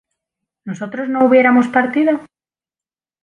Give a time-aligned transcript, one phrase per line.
[0.65, 2.13] ¿nosotros no hubiéramos partido?